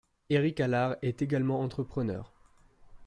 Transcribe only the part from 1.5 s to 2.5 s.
entrepreneur.